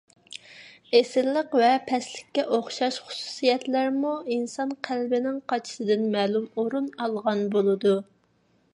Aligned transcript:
ئېسىللىق 0.99 1.53
ۋە 1.63 1.67
پەسلىككە 1.89 2.45
ئوخشاش 2.57 2.97
خۇسۇسىيەتلەرمۇ 3.11 4.15
ئىنسان 4.37 4.75
قەلبىنىڭ 4.89 5.39
قاچىسىدىن 5.53 6.11
مەلۇم 6.19 6.53
ئورۇن 6.55 6.93
ئالغان 6.99 7.49
بولىدۇ. 7.57 7.99